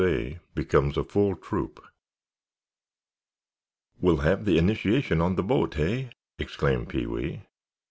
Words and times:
A 0.03 0.39
BECOMES 0.55 0.97
A 0.97 1.03
FULL 1.03 1.35
TROOP 1.35 1.79
"We'll 3.99 4.17
have 4.17 4.45
the 4.45 4.57
initiation 4.57 5.21
on 5.21 5.35
the 5.35 5.43
boat, 5.43 5.75
hey?" 5.75 6.09
exclaimed 6.39 6.89
Pee 6.89 7.05
wee. 7.05 7.43